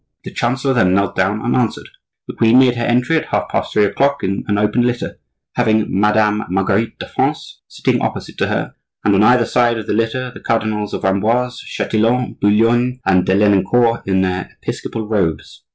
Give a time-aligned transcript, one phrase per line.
[0.23, 1.87] The chancellor then knelt down and answered.
[2.27, 5.19] The queen made her entry at half past three o'clock in an open litter,
[5.57, 8.73] having Madame Marguerite de France sitting opposite to her,
[9.05, 13.35] and on either side of the litter the Cardinals of Amboise, Chatillon, Boulogne, and de
[13.35, 15.65] Lenoncourt in their episcopal robes.